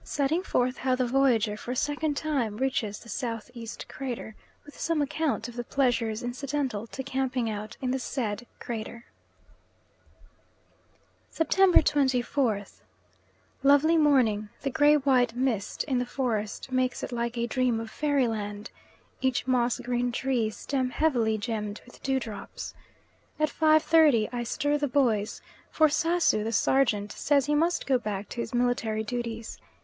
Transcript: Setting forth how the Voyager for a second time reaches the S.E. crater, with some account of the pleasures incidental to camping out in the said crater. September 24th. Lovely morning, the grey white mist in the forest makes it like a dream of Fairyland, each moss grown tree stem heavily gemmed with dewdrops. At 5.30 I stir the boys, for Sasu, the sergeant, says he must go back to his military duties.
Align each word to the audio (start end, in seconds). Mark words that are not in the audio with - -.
Setting 0.03 0.41
forth 0.41 0.77
how 0.77 0.95
the 0.95 1.05
Voyager 1.05 1.55
for 1.55 1.69
a 1.69 1.75
second 1.75 2.17
time 2.17 2.57
reaches 2.57 2.97
the 2.97 3.27
S.E. 3.27 3.67
crater, 3.87 4.33
with 4.65 4.75
some 4.75 4.99
account 4.99 5.47
of 5.47 5.55
the 5.55 5.63
pleasures 5.63 6.23
incidental 6.23 6.87
to 6.87 7.03
camping 7.03 7.51
out 7.51 7.77
in 7.83 7.91
the 7.91 7.99
said 7.99 8.47
crater. 8.57 9.05
September 11.29 11.83
24th. 11.83 12.81
Lovely 13.61 13.95
morning, 13.95 14.49
the 14.63 14.71
grey 14.71 14.95
white 14.95 15.35
mist 15.35 15.83
in 15.83 15.99
the 15.99 16.05
forest 16.07 16.71
makes 16.71 17.03
it 17.03 17.11
like 17.11 17.37
a 17.37 17.45
dream 17.45 17.79
of 17.79 17.91
Fairyland, 17.91 18.71
each 19.21 19.45
moss 19.45 19.77
grown 19.79 20.11
tree 20.11 20.49
stem 20.49 20.89
heavily 20.89 21.37
gemmed 21.37 21.79
with 21.85 22.01
dewdrops. 22.01 22.73
At 23.39 23.49
5.30 23.49 24.29
I 24.33 24.41
stir 24.41 24.79
the 24.79 24.87
boys, 24.87 25.43
for 25.69 25.87
Sasu, 25.89 26.43
the 26.43 26.51
sergeant, 26.51 27.11
says 27.11 27.45
he 27.45 27.53
must 27.53 27.85
go 27.85 27.99
back 27.99 28.29
to 28.29 28.41
his 28.41 28.51
military 28.51 29.03
duties. 29.03 29.59